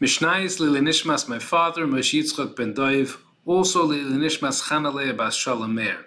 Mishnayis 0.00 0.60
Lilinishmas, 0.60 1.28
my 1.28 1.40
father, 1.40 1.84
Moshe 1.84 2.54
ben 2.54 2.72
Doiv, 2.72 3.16
also 3.44 3.84
Lilinishmas 3.84 4.68
Chanaleh 4.68 5.16
Bas 5.16 5.34
Shalom 5.34 5.74
Meir. 5.74 6.06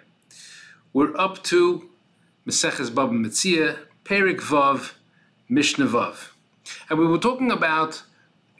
We're 0.94 1.14
up 1.18 1.42
to 1.44 1.90
Meseches 2.48 2.94
Baba 2.94 3.12
Metzia, 3.12 3.80
Perik 4.02 4.40
Vav, 4.40 4.92
Mishnah 5.50 5.84
Vav. 5.84 6.30
And 6.88 6.98
we 6.98 7.06
were 7.06 7.18
talking 7.18 7.50
about 7.50 8.02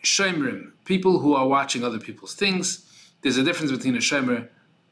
Shemrim, 0.04 0.72
people 0.84 1.20
who 1.20 1.34
are 1.34 1.48
watching 1.48 1.82
other 1.82 1.98
people's 1.98 2.34
things. 2.34 2.84
There's 3.22 3.38
a 3.38 3.42
difference 3.42 3.72
between 3.72 3.94
a 3.94 4.00
Shemer, 4.00 4.48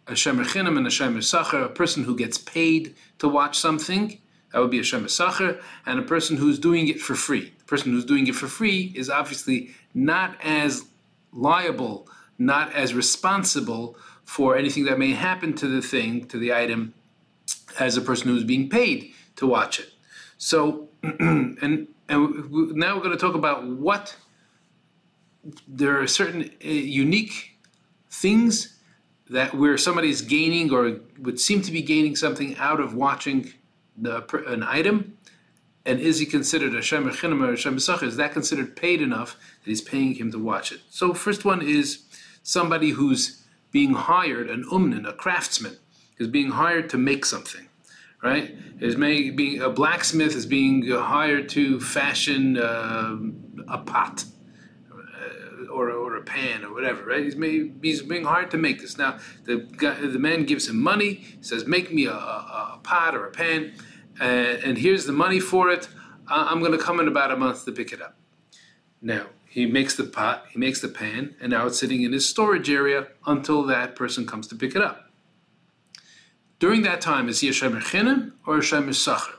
a 0.07 0.13
Shemer 0.13 0.47
Chinam 0.47 0.79
and 0.79 0.87
a 0.87 0.91
Shemer 0.91 1.23
Sacher, 1.23 1.61
a 1.61 1.69
person 1.69 2.05
who 2.05 2.17
gets 2.17 2.39
paid 2.39 2.95
to 3.19 3.29
watch 3.29 3.59
something, 3.59 4.19
that 4.55 4.61
would 4.61 4.71
be 4.71 4.79
a 4.79 4.85
Shemer 4.85 5.11
Sacher, 5.11 5.61
and 5.85 5.99
a 5.99 6.03
person 6.03 6.39
who's 6.39 6.59
doing 6.59 6.89
it 6.89 6.99
for 6.99 7.15
free. 7.15 7.53
The 7.59 7.65
person 7.67 7.93
who's 7.93 8.07
doing 8.07 8.27
it 8.27 8.35
for 8.35 8.49
free 8.49 8.91
is 8.97 9.11
obviously 9.11 9.75
not 9.95 10.37
as 10.43 10.85
liable, 11.33 12.09
not 12.39 12.73
as 12.75 12.95
responsible 12.95 13.97
for 14.25 14.57
anything 14.57 14.85
that 14.85 14.99
may 14.99 15.13
happen 15.13 15.53
to 15.55 15.67
the 15.67 15.83
thing, 15.83 16.27
to 16.27 16.39
the 16.39 16.53
item, 16.53 16.95
as 17.79 17.97
a 17.97 18.01
person 18.01 18.29
who's 18.29 18.45
being 18.45 18.69
paid 18.69 19.13
to 19.37 19.47
watch 19.47 19.81
it. 19.81 19.91
So, 20.39 20.89
and 21.03 21.89
and 22.09 22.51
now 22.75 22.97
we're 22.97 23.03
going 23.03 23.17
to 23.17 23.17
talk 23.17 23.35
about 23.35 23.67
what 23.67 24.17
there 25.67 26.01
are 26.01 26.07
certain 26.07 26.51
uh, 26.65 26.69
unique 26.69 27.57
things 28.11 28.77
that 29.31 29.55
where 29.55 29.79
somebody's 29.79 30.21
gaining 30.21 30.73
or 30.73 31.01
would 31.21 31.39
seem 31.39 31.63
to 31.63 31.71
be 31.71 31.83
gaining 31.83 32.17
something 32.17 32.57
out 32.57 32.81
of 32.81 32.95
watching 32.95 33.53
the, 33.97 34.25
an 34.49 34.63
item, 34.65 35.17
and 35.87 36.01
is 36.01 36.19
he 36.19 36.27
considered 36.27 36.75
a 36.75 36.81
shemer 36.81 37.11
chinam 37.11 37.43
or 37.43 37.53
a 37.53 37.57
shemer 37.57 38.03
Is 38.03 38.17
that 38.17 38.33
considered 38.33 38.77
paid 38.77 39.01
enough 39.01 39.37
that 39.65 39.71
he's 39.71 39.81
paying 39.81 40.15
him 40.15 40.31
to 40.33 40.39
watch 40.39 40.73
it? 40.73 40.81
So 40.91 41.15
first 41.15 41.45
one 41.45 41.63
is 41.63 42.05
somebody 42.43 42.91
who's 42.91 43.45
being 43.71 43.95
hired, 43.95 44.51
an 44.51 44.65
umnan, 44.65 45.09
a 45.09 45.13
craftsman, 45.13 45.77
is 46.19 46.29
being 46.29 46.51
hired 46.51 46.91
to 46.91 46.99
make 46.99 47.25
something 47.25 47.69
right? 48.23 48.55
Is 48.81 48.97
being 48.97 49.61
a 49.61 49.71
blacksmith 49.71 50.35
is 50.35 50.47
being 50.47 50.87
hired 50.89 51.49
to 51.51 51.81
fashion 51.81 52.59
uh, 52.59 53.17
a 53.69 53.79
pot 53.79 54.25
uh, 54.93 55.67
or, 55.73 55.91
or 55.91 56.17
a 56.17 56.23
pan 56.23 56.65
or 56.65 56.73
whatever, 56.73 57.05
right? 57.05 57.25
He's, 57.25 57.37
may, 57.37 57.71
he's 57.83 58.03
being 58.03 58.25
hired 58.25 58.51
to 58.53 58.59
make 58.59 58.81
this. 58.81 58.99
Now, 58.99 59.19
the 59.45 59.59
guy, 59.77 59.95
the 60.01 60.19
man 60.19 60.45
gives 60.45 60.69
him 60.69 60.81
money, 60.81 61.25
says, 61.41 61.67
"Make 61.67 61.93
me 61.93 62.07
a, 62.07 62.13
a, 62.13 62.75
a 62.75 62.81
pot 62.83 63.15
or 63.15 63.27
a 63.27 63.31
pan, 63.31 63.73
and, 64.21 64.63
and 64.65 64.79
here's 64.79 65.07
the 65.07 65.13
money 65.13 65.41
for 65.41 65.71
it. 65.71 65.89
I'm 66.29 66.61
going 66.61 66.73
to 66.73 66.79
come 66.79 67.01
in 67.01 67.09
about 67.09 67.33
a 67.33 67.37
month 67.37 67.65
to 67.65 67.73
pick 67.73 67.93
it 67.93 68.01
up." 68.01 68.15
Now, 69.03 69.27
he 69.51 69.67
makes 69.67 69.97
the 69.97 70.05
pot, 70.05 70.47
he 70.51 70.59
makes 70.61 70.81
the 70.81 70.89
pan, 70.89 71.35
and 71.41 71.51
now 71.51 71.67
it's 71.67 71.79
sitting 71.81 72.03
in 72.03 72.13
his 72.13 72.29
storage 72.29 72.71
area 72.71 73.09
until 73.27 73.65
that 73.65 73.97
person 73.97 74.25
comes 74.25 74.47
to 74.47 74.55
pick 74.55 74.77
it 74.77 74.83
up. 74.83 75.11
During 76.61 76.83
that 76.83 77.01
time, 77.01 77.29
is 77.29 77.41
he 77.41 77.49
a 77.49 77.53
Shemer 77.53 77.81
Chinim 77.81 78.33
or 78.47 78.59
a 78.59 78.61
Shemer 78.61 78.95
Sacher 78.95 79.39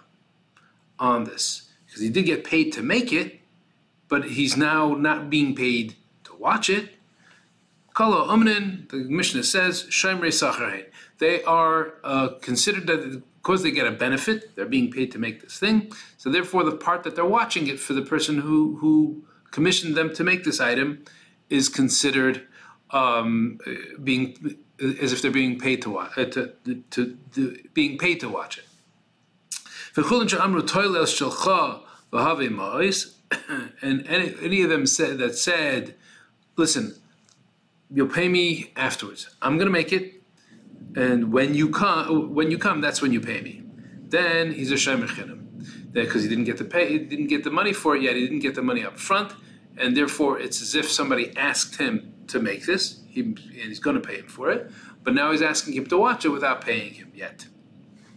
on 0.99 1.23
this? 1.23 1.69
Because 1.85 2.02
he 2.02 2.09
did 2.09 2.25
get 2.25 2.43
paid 2.43 2.73
to 2.73 2.81
make 2.81 3.13
it, 3.13 3.39
but 4.09 4.25
he's 4.25 4.57
now 4.57 4.95
not 4.95 5.29
being 5.29 5.55
paid 5.55 5.95
to 6.25 6.35
watch 6.35 6.69
it. 6.69 6.95
Kala 7.93 8.27
Umnin, 8.27 8.89
the 8.89 8.97
Mishnah 8.97 9.43
says, 9.43 9.83
Shemre 9.89 10.33
Sacher 10.33 10.87
They 11.19 11.43
are 11.43 11.93
uh, 12.03 12.29
considered 12.41 12.87
that 12.87 13.21
because 13.42 13.64
they 13.64 13.72
get 13.72 13.88
a 13.88 13.92
benefit, 13.92 14.56
they're 14.56 14.66
being 14.66 14.92
paid 14.92 15.11
to 15.11 15.20
make 15.20 15.42
this 15.42 15.58
thing. 15.58 15.92
So 16.17 16.30
therefore, 16.30 16.64
the 16.64 16.75
part 16.75 17.03
that 17.03 17.16
they're 17.16 17.25
watching 17.25 17.67
it 17.67 17.80
for 17.80 17.94
the 17.94 18.02
person 18.02 18.38
who 18.39 18.78
who 18.78 19.23
commissioned 19.52 19.95
them 19.95 20.14
to 20.14 20.23
make 20.23 20.44
this 20.44 20.59
item 20.59 21.03
is 21.50 21.70
considered 21.70 22.48
um, 22.92 23.59
being 24.03 24.58
as 25.02 25.14
if 25.14 25.22
they're 25.22 25.31
being 25.31 25.59
paid 25.59 25.81
to 25.83 25.89
watch, 25.92 26.17
uh, 26.17 26.25
to, 26.25 26.53
to, 26.89 27.17
to, 27.31 27.58
being 27.73 27.98
paid 27.98 28.20
to 28.20 28.30
watch 28.30 28.58
it. 28.58 28.65
and 33.82 34.08
any, 34.08 34.33
any 34.42 34.61
of 34.64 34.70
them 34.70 34.86
said 34.86 35.17
that 35.20 35.36
said, 35.36 35.95
listen, 36.55 36.95
you'll 37.94 38.08
pay 38.08 38.27
me 38.27 38.71
afterwards. 38.76 39.30
I'm 39.42 39.58
going 39.58 39.67
to 39.67 39.71
make 39.71 39.92
it, 39.92 40.20
and 40.95 41.31
when 41.31 41.53
you 41.53 41.69
come, 41.69 42.33
when 42.33 42.52
you 42.52 42.57
come, 42.57 42.81
that's 42.81 43.02
when 43.02 43.13
you 43.13 43.21
pay 43.21 43.41
me. 43.41 43.63
Then 44.07 44.52
he's 44.53 44.71
a 44.71 44.75
shemer 44.75 45.07
chinim, 45.07 45.91
because 45.93 46.23
he 46.23 46.29
didn't 46.29 46.43
get 46.45 46.57
the 46.57 46.65
pay, 46.65 46.89
he 46.89 46.99
didn't 46.99 47.27
get 47.27 47.43
the 47.43 47.52
money 47.52 47.73
for 47.73 47.95
it 47.95 48.02
yet. 48.02 48.15
He 48.15 48.21
didn't 48.21 48.39
get 48.39 48.55
the 48.55 48.61
money 48.61 48.83
up 48.83 48.97
front, 48.97 49.33
and 49.77 49.95
therefore 49.95 50.39
it's 50.39 50.61
as 50.61 50.75
if 50.75 50.89
somebody 50.89 51.35
asked 51.37 51.77
him 51.77 52.13
to 52.27 52.39
make 52.39 52.65
this 52.65 53.02
he, 53.07 53.21
and 53.21 53.39
he's 53.39 53.79
going 53.79 54.02
to 54.02 54.07
pay 54.07 54.17
him 54.17 54.27
for 54.27 54.49
it. 54.52 54.71
But 55.03 55.13
now 55.13 55.31
he's 55.31 55.41
asking 55.41 55.73
him 55.73 55.85
to 55.87 55.97
watch 55.97 56.25
it 56.25 56.29
without 56.29 56.61
paying 56.61 56.93
him 56.93 57.11
yet, 57.15 57.47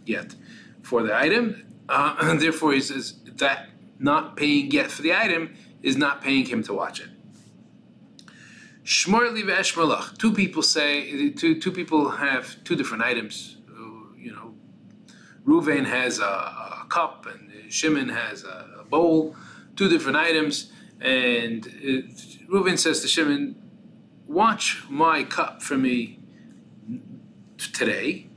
yet 0.05 0.35
for 0.81 1.03
the 1.03 1.15
item. 1.15 1.65
Uh, 1.87 2.35
therefore, 2.39 2.73
he 2.73 2.81
says 2.81 3.15
that 3.37 3.69
not 3.99 4.35
paying 4.35 4.71
yet 4.71 4.91
for 4.91 5.01
the 5.01 5.13
item 5.13 5.55
is 5.81 5.97
not 5.97 6.21
paying 6.21 6.45
him 6.45 6.63
to 6.63 6.73
watch 6.73 6.99
it. 6.99 7.09
Shmorli 8.85 9.43
ve'eshmalach. 9.43 10.15
Two 10.19 10.31
people 10.31 10.61
say 10.61 11.31
two 11.31 11.59
two 11.59 11.71
people 11.71 12.07
have 12.11 12.63
two 12.63 12.75
different 12.75 13.03
items. 13.03 13.57
You 14.15 14.31
know, 14.31 14.53
Ruvain 15.45 15.85
has 15.85 16.19
a, 16.19 16.23
a 16.23 16.85
cup 16.87 17.25
and 17.25 17.71
Shimon 17.73 18.09
has 18.09 18.43
a, 18.43 18.77
a, 18.79 18.83
bowl. 18.83 19.35
Two 19.75 19.89
different 19.89 20.17
items, 20.17 20.71
and 21.01 21.67
it, 21.81 22.05
Ruvain 22.47 22.77
says 22.77 23.01
to 23.01 23.07
Shimon, 23.07 23.55
watch 24.27 24.83
my 24.87 25.23
cup 25.23 25.61
for 25.61 25.77
me 25.77 26.19
today. 27.57 28.27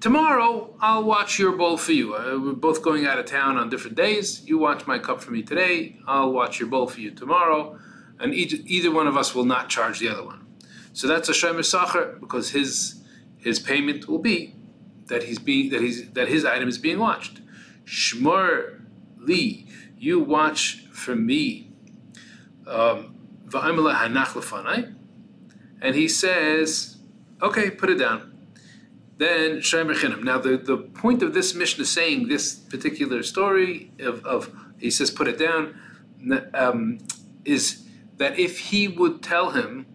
Tomorrow, 0.00 0.74
I'll 0.80 1.04
watch 1.04 1.38
your 1.38 1.52
bowl 1.52 1.76
for 1.76 1.92
you. 1.92 2.14
Uh, 2.14 2.38
we're 2.38 2.52
both 2.54 2.82
going 2.82 3.06
out 3.06 3.18
of 3.20 3.26
town 3.26 3.56
on 3.56 3.70
different 3.70 3.96
days. 3.96 4.42
You 4.44 4.58
watch 4.58 4.86
my 4.86 4.98
cup 4.98 5.22
for 5.22 5.30
me 5.30 5.42
today. 5.42 5.96
I'll 6.06 6.32
watch 6.32 6.58
your 6.58 6.68
bowl 6.68 6.88
for 6.88 7.00
you 7.00 7.12
tomorrow. 7.12 7.78
And 8.20 8.34
each, 8.34 8.54
either 8.66 8.90
one 8.90 9.06
of 9.06 9.16
us 9.16 9.34
will 9.34 9.44
not 9.44 9.68
charge 9.68 9.98
the 9.98 10.08
other 10.08 10.24
one. 10.24 10.46
So 10.92 11.06
that's 11.08 11.28
a 11.28 11.32
shemer 11.32 11.64
sacher 11.64 12.16
because 12.20 12.50
his 12.50 13.02
his 13.38 13.58
payment 13.58 14.08
will 14.08 14.18
be 14.18 14.54
that 15.06 15.24
he's 15.24 15.38
being 15.38 15.70
that 15.70 15.80
he's 15.80 16.10
that 16.10 16.28
his 16.28 16.44
item 16.44 16.68
is 16.68 16.78
being 16.78 16.98
watched. 16.98 17.40
Shmor 17.84 18.82
li, 19.16 19.66
you 19.98 20.20
watch 20.20 20.86
for 20.92 21.16
me. 21.16 21.72
Um, 22.66 23.18
and 25.82 25.94
he 25.94 26.08
says, 26.08 26.96
okay, 27.42 27.70
put 27.70 27.90
it 27.90 27.96
down. 27.96 28.32
Then 29.18 29.58
Shemer 29.58 29.94
Chinim. 29.94 30.22
Now, 30.24 30.38
the, 30.38 30.56
the 30.56 30.78
point 30.78 31.22
of 31.22 31.34
this 31.34 31.54
Mishnah 31.54 31.84
saying 31.84 32.28
this 32.28 32.54
particular 32.54 33.22
story 33.22 33.92
of, 34.00 34.24
of 34.24 34.50
he 34.78 34.90
says, 34.90 35.10
put 35.10 35.28
it 35.28 35.38
down, 35.38 35.78
um, 36.54 36.98
is 37.44 37.81
that 38.22 38.38
if 38.38 38.58
he 38.70 38.88
would 38.88 39.22
tell 39.22 39.50
him, 39.50 39.86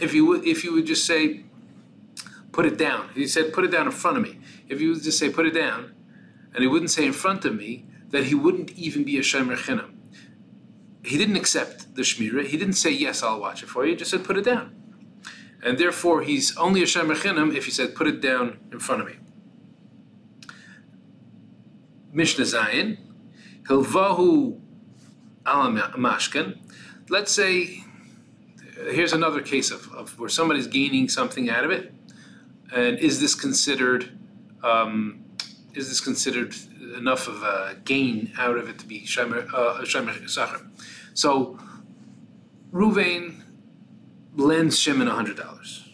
if 0.00 0.14
you 0.14 0.24
would, 0.26 0.46
if 0.46 0.64
you 0.64 0.72
would 0.72 0.86
just 0.86 1.06
say, 1.06 1.44
put 2.52 2.66
it 2.66 2.76
down. 2.76 3.08
He 3.14 3.26
said, 3.26 3.52
put 3.52 3.64
it 3.64 3.70
down 3.70 3.86
in 3.86 3.92
front 3.92 4.16
of 4.16 4.22
me. 4.22 4.38
If 4.68 4.80
you 4.80 4.90
would 4.90 5.02
just 5.02 5.18
say, 5.18 5.30
put 5.30 5.46
it 5.46 5.54
down, 5.54 5.94
and 6.54 6.62
he 6.62 6.68
wouldn't 6.68 6.90
say 6.90 7.06
in 7.06 7.12
front 7.12 7.44
of 7.44 7.56
me, 7.56 7.86
that 8.10 8.24
he 8.24 8.34
wouldn't 8.34 8.70
even 8.72 9.04
be 9.04 9.16
a 9.16 9.20
Shemer 9.20 9.56
Chinim. 9.56 9.92
He 11.02 11.16
didn't 11.16 11.36
accept 11.36 11.94
the 11.94 12.02
Shmira. 12.02 12.44
He 12.46 12.56
didn't 12.56 12.74
say, 12.74 12.90
yes, 12.90 13.22
I'll 13.22 13.40
watch 13.40 13.62
it 13.62 13.68
for 13.68 13.84
you. 13.84 13.92
He 13.92 13.96
just 13.96 14.10
said, 14.10 14.24
put 14.24 14.36
it 14.36 14.44
down 14.44 14.80
and 15.62 15.78
therefore 15.78 16.22
he's 16.22 16.56
only 16.56 16.82
a 16.82 16.86
shemer 16.86 17.54
if 17.54 17.64
he 17.64 17.70
said, 17.70 17.94
put 17.94 18.06
it 18.06 18.20
down 18.20 18.58
in 18.72 18.78
front 18.78 19.02
of 19.02 19.06
me. 19.06 19.14
Mishnah 22.12 22.44
Zayin, 22.44 22.98
Hilvahu 23.64 24.60
ala 25.46 25.92
mashkan. 25.96 26.58
Let's 27.10 27.32
say, 27.32 27.82
here's 28.92 29.12
another 29.12 29.42
case 29.42 29.72
of, 29.72 29.92
of 29.92 30.16
where 30.20 30.28
somebody's 30.28 30.68
gaining 30.68 31.08
something 31.08 31.50
out 31.50 31.64
of 31.64 31.72
it, 31.72 31.92
and 32.72 33.00
is 33.00 33.18
this 33.20 33.34
considered, 33.34 34.16
um, 34.62 35.24
is 35.74 35.88
this 35.88 36.00
considered 36.00 36.54
enough 36.96 37.26
of 37.26 37.42
a 37.42 37.76
gain 37.84 38.32
out 38.38 38.56
of 38.56 38.68
it 38.68 38.78
to 38.78 38.86
be 38.86 39.00
shemer, 39.00 39.44
uh, 39.52 39.80
shemer 39.82 40.14
So, 41.14 41.58
Ruvain 42.72 43.42
lends 44.36 44.78
Shimon 44.78 45.08
hundred 45.08 45.36
dollars. 45.36 45.88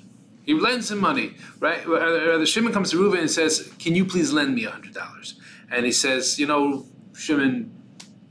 He 0.44 0.52
lends 0.52 0.90
him 0.90 1.00
money, 1.00 1.36
right? 1.60 1.82
The 1.86 2.44
Shimon 2.46 2.74
comes 2.74 2.90
to 2.90 2.98
Reuven 2.98 3.20
and 3.20 3.30
says, 3.30 3.72
"Can 3.78 3.94
you 3.94 4.04
please 4.04 4.34
lend 4.34 4.54
me 4.54 4.64
hundred 4.64 4.92
dollars?" 4.92 5.40
And 5.70 5.86
he 5.86 5.92
says, 5.92 6.38
"You 6.38 6.46
know, 6.46 6.84
Shimon, 7.14 7.72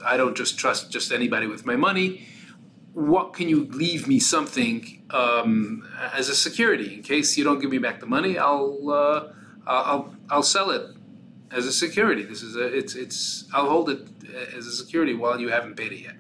I 0.06 0.18
don't 0.18 0.38
just 0.38 0.60
trust 0.60 0.92
just 0.92 1.12
anybody 1.12 1.48
with 1.48 1.66
my 1.66 1.76
money. 1.76 2.28
What 2.96 3.34
can 3.34 3.48
you 3.50 3.66
leave 3.66 4.08
me 4.08 4.20
something 4.20 5.04
um, 5.12 5.88
as 6.14 6.30
a 6.30 6.36
security 6.36 6.96
in 6.96 7.04
case 7.04 7.38
you 7.38 7.44
don't 7.44 7.60
give 7.60 7.70
me 7.70 7.78
back 7.78 8.00
the 8.00 8.06
money? 8.06 8.38
I'll 8.38 8.90
uh, 8.90 9.34
I'll 9.68 10.16
I'll 10.30 10.44
sell 10.44 10.72
it 10.72 10.96
as 11.52 11.66
a 11.68 11.72
security. 11.72 12.24
This 12.24 12.42
is 12.42 12.56
a 12.56 12.66
it's 12.66 12.96
it's 12.96 13.46
I'll 13.54 13.70
hold 13.70 13.90
it 13.90 14.08
as 14.58 14.66
a 14.66 14.72
security 14.72 15.14
while 15.14 15.40
you 15.40 15.50
haven't 15.50 15.76
paid 15.76 15.92
it 15.92 16.00
yet." 16.00 16.16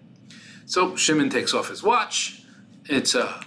So 0.65 0.95
Shimon 0.95 1.29
takes 1.29 1.53
off 1.53 1.69
his 1.69 1.81
watch 1.81 2.45
it's 2.87 3.15
a 3.15 3.39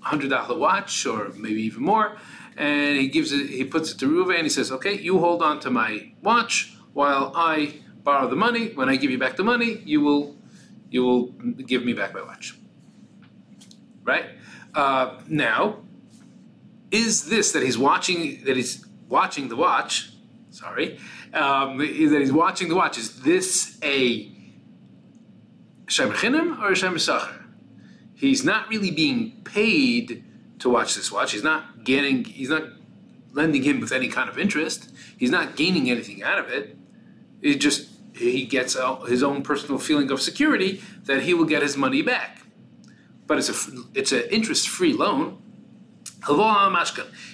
hundred 0.00 0.30
dollar 0.30 0.56
watch 0.56 1.06
or 1.06 1.30
maybe 1.36 1.62
even 1.62 1.82
more, 1.82 2.16
and 2.56 2.98
he 2.98 3.08
gives 3.08 3.32
it. 3.32 3.48
He 3.48 3.64
puts 3.64 3.92
it 3.92 3.98
to 3.98 4.06
Ruvain. 4.06 4.36
and 4.36 4.44
he 4.44 4.50
says, 4.50 4.70
"Okay, 4.72 4.98
you 4.98 5.18
hold 5.18 5.42
on 5.42 5.60
to 5.60 5.70
my 5.70 6.12
watch 6.22 6.74
while 6.92 7.32
I 7.34 7.74
borrow 8.04 8.28
the 8.28 8.36
money. 8.36 8.72
When 8.74 8.88
I 8.88 8.96
give 8.96 9.10
you 9.10 9.18
back 9.18 9.36
the 9.36 9.44
money, 9.44 9.80
you 9.84 10.00
will 10.00 10.36
you 10.92 11.04
will 11.04 11.26
give 11.66 11.84
me 11.84 11.92
back 11.92 12.14
my 12.14 12.22
watch." 12.22 12.56
Right 14.04 14.26
uh, 14.74 15.20
now, 15.28 15.78
is 16.90 17.26
this 17.26 17.52
that 17.52 17.62
he's 17.62 17.78
watching 17.78 18.44
that 18.44 18.56
he's 18.56 18.84
watching 19.08 19.48
the 19.48 19.56
watch? 19.56 20.12
Sorry, 20.50 20.98
um, 21.32 21.80
is 21.80 22.10
that 22.10 22.20
he's 22.20 22.32
watching 22.32 22.68
the 22.68 22.74
watch. 22.74 22.98
Is 22.98 23.22
this 23.22 23.78
a 23.82 24.30
Shem 25.88 26.10
or 26.62 26.72
a 26.72 26.76
Shem 26.76 26.98
He's 28.14 28.44
not 28.44 28.68
really 28.68 28.90
being 28.90 29.42
paid 29.44 30.24
to 30.60 30.70
watch 30.70 30.94
this 30.94 31.10
watch. 31.10 31.32
He's 31.32 31.42
not 31.42 31.84
getting. 31.84 32.24
He's 32.24 32.50
not 32.50 32.64
lending 33.32 33.62
him 33.62 33.80
with 33.80 33.92
any 33.92 34.08
kind 34.08 34.28
of 34.28 34.38
interest. 34.38 34.90
He's 35.16 35.30
not 35.30 35.56
gaining 35.56 35.90
anything 35.90 36.22
out 36.22 36.38
of 36.38 36.48
it. 36.48 36.76
It 37.40 37.56
just 37.56 37.88
he 38.14 38.44
gets 38.44 38.76
his 39.08 39.22
own 39.22 39.42
personal 39.42 39.78
feeling 39.78 40.10
of 40.10 40.20
security 40.20 40.82
that 41.04 41.22
he 41.22 41.34
will 41.34 41.44
get 41.44 41.62
his 41.62 41.76
money 41.76 42.02
back. 42.02 42.42
But 43.26 43.38
it's 43.38 43.48
a 43.48 43.82
it's 43.94 44.12
an 44.12 44.24
interest 44.30 44.68
free 44.68 44.92
loan. 44.92 45.38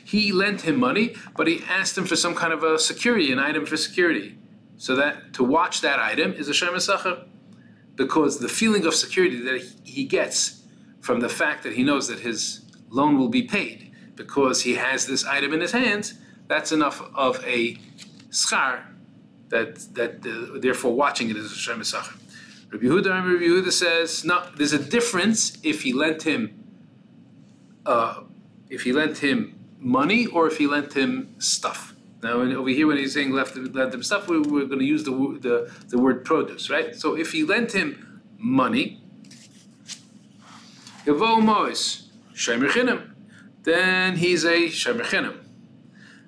He 0.05 0.33
lent 0.33 0.63
him 0.63 0.81
money, 0.81 1.15
but 1.37 1.47
he 1.47 1.63
asked 1.69 1.99
him 1.99 2.07
for 2.07 2.17
some 2.17 2.35
kind 2.35 2.53
of 2.53 2.63
a 2.63 2.79
security, 2.79 3.31
an 3.33 3.39
item 3.39 3.67
for 3.67 3.77
security. 3.77 4.39
So 4.79 4.95
that 4.97 5.35
to 5.35 5.45
watch 5.45 5.81
that 5.83 5.99
item 5.99 6.33
is 6.33 6.49
a 6.49 6.55
shem 6.55 6.75
because 7.97 8.39
the 8.39 8.49
feeling 8.49 8.87
of 8.87 8.95
security 8.95 9.41
that 9.41 9.61
he 9.83 10.05
gets 10.05 10.63
from 11.01 11.21
the 11.21 11.29
fact 11.29 11.65
that 11.65 11.73
he 11.73 11.83
knows 11.83 12.09
that 12.09 12.21
his 12.21 12.63
loan 12.89 13.19
will 13.19 13.29
be 13.29 13.43
paid 13.43 13.93
because 14.15 14.63
he 14.63 14.75
has 14.77 15.07
this 15.07 15.25
item 15.25 15.53
in 15.53 15.61
his 15.61 15.73
hands, 15.73 16.15
that's 16.47 16.73
enough 16.73 17.03
of 17.15 17.45
a 17.45 17.77
schar 18.31 18.83
that 19.49 19.95
that 19.95 20.27
uh, 20.27 20.59
therefore 20.59 20.95
watching 20.95 21.31
it 21.31 21.37
is 21.37 21.53
a 21.53 21.55
shem 21.55 21.83
Rabbi 22.71 22.85
Yehuda, 22.85 23.07
Rabbi 23.07 23.45
Yehuda 23.45 23.73
says 23.73 24.25
no. 24.25 24.47
There's 24.57 24.75
a 24.75 24.79
difference 24.79 25.59
if 25.63 25.83
he 25.83 25.93
lent 25.93 26.23
him, 26.23 26.65
uh, 27.87 28.23
if 28.69 28.83
he 28.83 28.93
lent 28.93 29.19
him 29.19 29.59
money 29.79 30.27
or 30.27 30.47
if 30.47 30.59
he 30.59 30.67
lent 30.67 30.93
him 30.95 31.35
stuff. 31.39 31.95
Now, 32.23 32.33
over 32.33 32.69
here, 32.69 32.87
when 32.89 32.97
he's 32.97 33.15
saying 33.15 33.31
left 33.31 33.57
lent 33.57 33.95
him 33.95 34.03
stuff, 34.03 34.29
we're, 34.29 34.43
we're 34.43 34.67
going 34.67 34.81
to 34.81 34.85
use 34.85 35.05
the, 35.05 35.13
the 35.41 35.73
the 35.89 35.99
word 35.99 36.25
produce, 36.25 36.69
right? 36.69 36.95
So 36.95 37.17
if 37.17 37.33
he 37.33 37.45
lent 37.45 37.73
him 37.73 38.23
money, 38.37 39.01
then 43.63 44.17
he's 44.17 44.45
a 44.45 44.67
shemer 44.67 45.37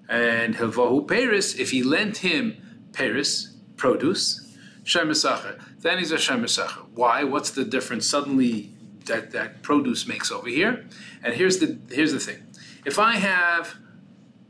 And 0.08 0.56
Havahu 0.56 1.06
Paris, 1.06 1.54
if 1.54 1.70
he 1.70 1.82
lent 1.82 2.18
him 2.18 2.56
Paris, 3.00 3.56
produce, 3.78 4.54
shemer 4.84 5.58
then 5.80 5.96
he's 5.96 6.12
a 6.12 6.16
shemer 6.16 6.50
Why? 6.94 7.24
What's 7.24 7.50
the 7.50 7.64
difference 7.64 8.06
suddenly 8.06 8.74
that, 9.06 9.30
that 9.30 9.62
produce 9.62 10.06
makes 10.06 10.30
over 10.30 10.50
here? 10.50 10.84
And 11.22 11.32
here's 11.32 11.60
the 11.60 11.78
here's 11.90 12.12
the 12.12 12.20
thing. 12.20 12.42
If 12.84 12.98
I 12.98 13.16
have 13.16 13.76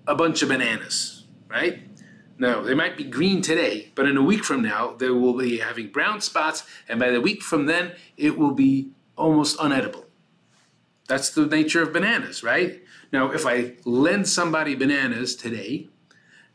a 0.08 0.17
bunch 0.17 0.43
of 0.43 0.49
bananas, 0.49 1.26
right? 1.47 1.79
Now, 2.41 2.61
they 2.61 2.75
might 2.75 2.97
be 2.97 3.05
green 3.05 3.41
today, 3.41 3.93
but 3.94 4.06
in 4.06 4.17
a 4.17 4.23
week 4.23 4.43
from 4.43 4.62
now, 4.62 4.94
they 4.99 5.11
will 5.11 5.35
be 5.35 5.58
having 5.58 5.87
brown 5.88 6.20
spots, 6.20 6.64
and 6.88 6.99
by 6.99 7.11
the 7.11 7.20
week 7.20 7.43
from 7.43 7.67
then, 7.67 7.93
it 8.17 8.37
will 8.37 8.55
be 8.67 8.91
almost 9.17 9.58
unedible. 9.58 10.06
That's 11.06 11.31
the 11.31 11.47
nature 11.47 11.82
of 11.82 11.93
bananas, 11.93 12.43
right? 12.43 12.82
Now, 13.12 13.31
if 13.31 13.47
I 13.47 13.75
lend 13.85 14.26
somebody 14.29 14.75
bananas 14.75 15.37
today 15.37 15.88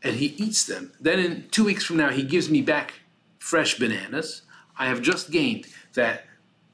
and 0.06 0.16
he 0.16 0.26
eats 0.36 0.64
them, 0.64 0.92
then 1.00 1.18
in 1.18 1.48
two 1.50 1.64
weeks 1.64 1.84
from 1.84 1.96
now, 1.96 2.10
he 2.10 2.22
gives 2.22 2.48
me 2.48 2.62
back 2.62 2.94
fresh 3.38 3.78
bananas. 3.78 4.42
I 4.78 4.86
have 4.86 5.02
just 5.02 5.30
gained 5.30 5.66
that 5.94 6.24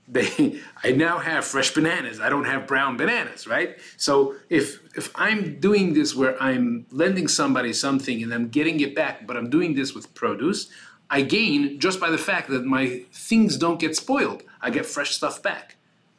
they 0.08 0.61
I 0.84 0.93
now 0.93 1.19
have 1.19 1.44
fresh 1.44 1.73
bananas. 1.73 2.20
I 2.20 2.29
don't 2.29 2.44
have 2.44 2.67
brown 2.67 2.96
bananas, 2.96 3.46
right? 3.46 3.79
So 3.96 4.37
if 4.50 4.81
if 4.96 5.11
I'm 5.14 5.58
doing 5.61 5.94
this 5.94 6.14
where 6.14 6.40
I'm 6.43 6.87
lending 6.90 7.29
somebody 7.29 7.73
something 7.73 8.23
and 8.23 8.32
I'm 8.34 8.49
getting 8.49 8.81
it 8.81 8.94
back, 8.94 9.26
but 9.26 9.37
I'm 9.37 9.49
doing 9.49 9.75
this 9.75 9.94
with 9.94 10.12
produce, 10.14 10.69
I 11.11 11.23
gain 11.23 11.78
just 11.78 12.00
by 12.00 12.11
the 12.11 12.19
fact 12.19 12.49
that 12.50 12.64
my 12.64 13.05
things 13.12 13.56
don't 13.56 13.81
get 13.81 13.96
spoiled. 13.96 14.43
I 14.61 14.70
get 14.70 14.87
fresh 14.87 15.12
stuff 15.12 15.43
back. 15.43 15.76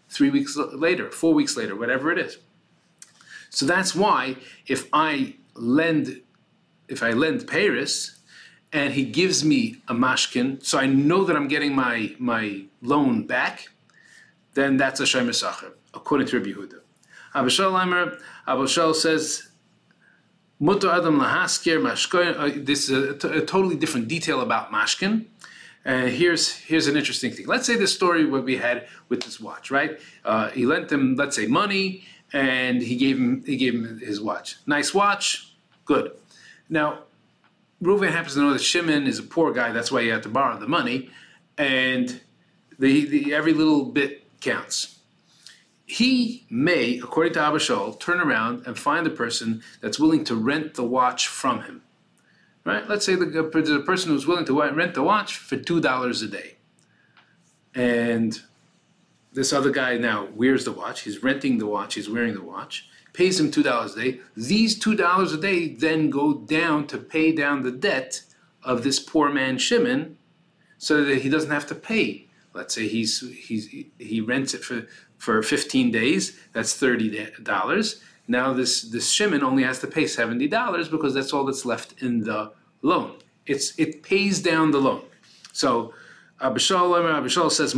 3 0.10 0.30
weeks 0.30 0.56
later, 0.56 1.10
4 1.10 1.34
weeks 1.34 1.58
later, 1.58 1.76
whatever 1.76 2.12
it 2.12 2.20
is. 2.20 2.38
So 3.50 3.66
that's 3.66 3.96
why 3.96 4.36
if 4.68 4.88
I 4.94 5.36
lend 5.56 6.22
if 6.88 7.04
I 7.04 7.12
lend 7.12 7.48
Paris 7.48 8.20
and 8.72 8.94
he 8.94 9.06
gives 9.06 9.44
me 9.44 9.78
a 9.88 9.94
mashkin, 9.94 10.64
so 10.64 10.80
I 10.80 10.88
know 10.88 11.24
that 11.26 11.36
I'm 11.36 11.48
getting 11.48 11.76
my 11.76 12.16
my 12.20 12.64
loan 12.82 13.26
back, 13.28 13.70
then 14.54 14.78
that's 14.78 15.00
a 15.00 15.08
Sacher, 15.08 15.74
according 15.94 16.28
to 16.28 16.38
Rabbi 16.38 16.52
Yehuda. 16.52 16.80
Abba 17.36 17.50
Shaul 17.50 17.82
Emer, 17.82 18.18
Abba 18.48 18.64
Shaul 18.64 18.94
says, 18.94 19.48
Mutter 20.60 20.90
Adam 20.90 21.20
Lahaskir 21.20 21.82
Mashkoin. 21.82 22.38
Uh, 22.38 22.64
this 22.64 22.90
is 22.90 22.92
a, 22.92 23.18
t- 23.18 23.28
a 23.28 23.42
totally 23.42 23.76
different 23.76 24.08
detail 24.08 24.42
about 24.42 24.72
Mashkin. 24.72 25.26
And 25.84 26.10
here's 26.10 26.56
here's 26.56 26.88
an 26.88 26.96
interesting 26.96 27.32
thing. 27.32 27.48
Let's 27.48 27.66
say 27.66 27.76
the 27.76 27.88
story 27.88 28.26
what 28.26 28.46
we 28.46 28.56
had 28.56 28.88
with 29.10 29.24
this 29.24 29.42
watch, 29.42 29.72
right? 29.72 30.00
Uh, 30.24 30.50
he 30.50 30.66
lent 30.66 30.90
him, 30.92 31.16
let's 31.16 31.36
say, 31.36 31.48
money, 31.48 32.06
and 32.32 32.82
he 32.82 32.96
gave 32.96 33.18
him 33.18 33.44
he 33.46 33.58
gave 33.58 33.74
him 33.74 34.00
his 34.00 34.22
watch. 34.22 34.58
Nice 34.66 34.94
watch, 34.94 35.54
good. 35.84 36.12
Now, 36.70 37.00
Reuven 37.82 38.12
happens 38.12 38.36
to 38.36 38.42
know 38.42 38.54
that 38.54 38.62
Shimon 38.62 39.08
is 39.08 39.20
a 39.20 39.24
poor 39.24 39.52
guy. 39.54 39.72
That's 39.72 39.92
why 39.92 40.04
he 40.04 40.08
had 40.08 40.24
to 40.24 40.30
borrow 40.30 40.58
the 40.58 40.68
money, 40.68 41.10
and 41.58 42.22
the, 42.80 43.06
the 43.06 43.34
every 43.34 43.54
little 43.54 43.86
bit 43.86 44.24
counts. 44.40 45.00
He 45.86 46.46
may, 46.50 46.98
according 47.00 47.34
to 47.34 47.42
Abba 47.42 47.58
Shaul, 47.58 48.00
turn 48.00 48.20
around 48.20 48.66
and 48.66 48.80
find 48.80 49.06
a 49.06 49.12
person 49.12 49.62
that's 49.82 50.00
willing 50.00 50.24
to 50.26 50.36
rent 50.36 50.76
the 50.76 50.84
watch 50.84 51.28
from 51.28 51.64
him. 51.64 51.82
Right? 52.64 52.88
Let's 52.88 53.06
say 53.06 53.16
the, 53.16 53.26
the 53.26 53.84
person 53.86 54.12
who's 54.12 54.26
willing 54.26 54.46
to 54.46 54.62
rent 54.72 54.94
the 54.94 55.04
watch 55.04 55.38
for 55.38 55.58
two 55.58 55.82
dollars 55.82 56.22
a 56.22 56.28
day, 56.28 56.56
and 57.76 58.42
this 59.34 59.52
other 59.52 59.72
guy 59.72 59.98
now 59.98 60.30
wears 60.34 60.64
the 60.64 60.72
watch. 60.72 61.02
He's 61.02 61.22
renting 61.22 61.58
the 61.58 61.68
watch. 61.68 61.96
He's 61.96 62.10
wearing 62.10 62.36
the 62.36 62.44
watch. 62.44 62.88
Pays 63.14 63.40
him 63.40 63.52
two 63.52 63.64
dollars 63.64 63.96
a 63.96 64.02
day. 64.04 64.20
These 64.36 64.80
two 64.80 64.96
dollars 64.96 65.34
a 65.34 65.38
day 65.38 65.68
then 65.68 66.10
go 66.10 66.34
down 66.34 66.88
to 66.88 66.98
pay 66.98 67.32
down 67.32 67.64
the 67.64 67.72
debt 67.72 68.22
of 68.64 68.84
this 68.84 69.00
poor 69.00 69.32
man 69.32 69.58
Shimon, 69.58 70.18
so 70.78 71.04
that 71.04 71.22
he 71.22 71.30
doesn't 71.30 71.52
have 71.52 71.68
to 71.68 71.76
pay. 71.76 72.28
Let's 72.54 72.74
say 72.74 72.88
he's 72.88 73.22
he's 73.32 73.68
he 73.98 74.22
rents 74.22 74.54
it 74.54 74.64
for 74.64 74.88
for 75.18 75.42
15 75.42 75.90
days 75.90 76.38
that's 76.52 76.78
$30 76.78 78.02
now 78.28 78.54
this 78.54 78.82
this 78.84 79.10
shimon 79.10 79.44
only 79.44 79.64
has 79.64 79.80
to 79.80 79.88
pay 79.88 80.04
$70 80.04 80.92
because 80.92 81.14
that's 81.14 81.34
all 81.34 81.46
that's 81.46 81.66
left 81.66 82.02
in 82.02 82.22
the 82.22 82.52
loan. 82.82 83.18
It's 83.46 83.78
it 83.78 84.04
pays 84.04 84.42
down 84.42 84.72
the 84.72 84.80
loan. 84.80 85.04
So 85.52 85.94
Abba 86.40 86.60
Shaul 86.60 87.52
says, 87.52 87.74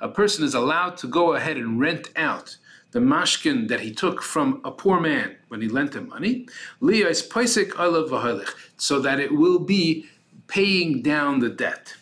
A 0.00 0.08
person 0.08 0.44
is 0.44 0.54
allowed 0.54 0.96
to 0.98 1.06
go 1.06 1.34
ahead 1.34 1.56
and 1.56 1.80
rent 1.80 2.10
out 2.16 2.56
the 2.96 3.02
mashkin 3.02 3.68
that 3.68 3.80
he 3.80 3.92
took 3.92 4.22
from 4.22 4.58
a 4.64 4.70
poor 4.70 4.98
man 4.98 5.36
when 5.48 5.60
he 5.60 5.68
lent 5.68 5.94
him 5.94 6.08
money, 6.08 6.48
so 8.78 9.00
that 9.00 9.20
it 9.20 9.32
will 9.32 9.58
be 9.58 10.06
paying 10.46 11.02
down 11.02 11.40
the 11.40 11.50
debt. 11.50 11.94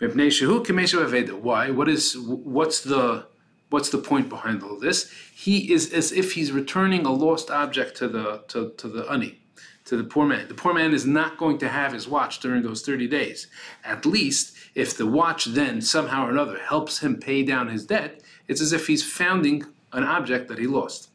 Why? 0.00 1.68
What 1.68 1.86
is 1.90 2.16
what's 2.16 2.80
the 2.80 3.26
what's 3.68 3.90
the 3.90 3.98
point 3.98 4.30
behind 4.30 4.62
all 4.62 4.80
this? 4.80 5.12
He 5.34 5.70
is 5.70 5.92
as 5.92 6.12
if 6.12 6.32
he's 6.32 6.50
returning 6.50 7.04
a 7.04 7.12
lost 7.12 7.50
object 7.50 7.98
to 7.98 8.08
the 8.08 8.42
to, 8.48 8.70
to 8.78 8.88
the 8.88 9.04
ani, 9.12 9.38
to 9.84 9.98
the 9.98 10.04
poor 10.04 10.24
man. 10.24 10.48
The 10.48 10.54
poor 10.54 10.72
man 10.72 10.94
is 10.94 11.04
not 11.04 11.36
going 11.36 11.58
to 11.58 11.68
have 11.68 11.92
his 11.92 12.08
watch 12.08 12.40
during 12.40 12.62
those 12.62 12.80
30 12.80 13.06
days. 13.06 13.48
At 13.84 14.06
least 14.06 14.56
if 14.74 14.96
the 14.96 15.06
watch 15.06 15.44
then 15.44 15.82
somehow 15.82 16.26
or 16.26 16.30
another 16.30 16.58
helps 16.58 17.00
him 17.00 17.16
pay 17.20 17.42
down 17.42 17.68
his 17.68 17.84
debt, 17.84 18.22
it's 18.48 18.62
as 18.62 18.72
if 18.72 18.86
he's 18.86 19.04
founding 19.04 19.66
an 19.92 20.04
object 20.04 20.48
that 20.48 20.58
he 20.58 20.66
lost. 20.66 21.08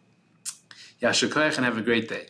Yashikoyach 1.01 1.57
and 1.57 1.65
have 1.65 1.77
a 1.77 1.81
great 1.81 2.09
day. 2.09 2.27